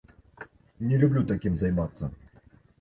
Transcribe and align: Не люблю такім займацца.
Не 0.87 0.97
люблю 1.05 1.25
такім 1.33 1.53
займацца. 1.63 2.13